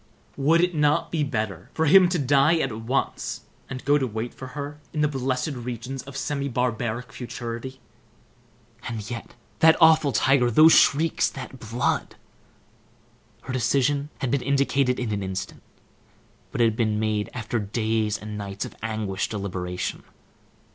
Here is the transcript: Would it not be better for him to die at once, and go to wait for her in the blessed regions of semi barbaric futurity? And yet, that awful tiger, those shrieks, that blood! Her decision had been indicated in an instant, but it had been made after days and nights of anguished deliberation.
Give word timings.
Would 0.35 0.61
it 0.61 0.73
not 0.73 1.11
be 1.11 1.23
better 1.23 1.69
for 1.75 1.85
him 1.85 2.09
to 2.09 2.17
die 2.17 2.57
at 2.57 2.73
once, 2.75 3.41
and 3.69 3.85
go 3.85 3.99
to 3.99 4.07
wait 4.07 4.33
for 4.33 4.47
her 4.57 4.79
in 4.93 5.01
the 5.01 5.07
blessed 5.07 5.49
regions 5.51 6.01
of 6.01 6.17
semi 6.17 6.47
barbaric 6.49 7.13
futurity? 7.13 7.79
And 8.87 9.07
yet, 9.11 9.35
that 9.59 9.77
awful 9.79 10.11
tiger, 10.11 10.49
those 10.49 10.73
shrieks, 10.73 11.29
that 11.29 11.59
blood! 11.59 12.15
Her 13.43 13.53
decision 13.53 14.09
had 14.21 14.31
been 14.31 14.41
indicated 14.41 14.99
in 14.99 15.11
an 15.11 15.21
instant, 15.21 15.61
but 16.51 16.61
it 16.61 16.65
had 16.65 16.75
been 16.75 16.99
made 16.99 17.29
after 17.35 17.59
days 17.59 18.17
and 18.17 18.39
nights 18.39 18.65
of 18.65 18.75
anguished 18.81 19.29
deliberation. 19.29 20.01